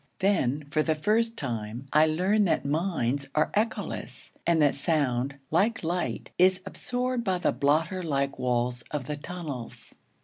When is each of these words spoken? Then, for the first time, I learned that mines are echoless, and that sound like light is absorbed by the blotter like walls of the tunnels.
Then, 0.17 0.65
for 0.71 0.81
the 0.81 0.95
first 0.95 1.37
time, 1.37 1.85
I 1.93 2.07
learned 2.07 2.47
that 2.47 2.65
mines 2.65 3.27
are 3.35 3.51
echoless, 3.53 4.33
and 4.47 4.59
that 4.59 4.73
sound 4.73 5.35
like 5.51 5.83
light 5.83 6.31
is 6.39 6.59
absorbed 6.65 7.23
by 7.23 7.37
the 7.37 7.51
blotter 7.51 8.01
like 8.01 8.39
walls 8.39 8.83
of 8.89 9.05
the 9.05 9.15
tunnels. 9.15 9.93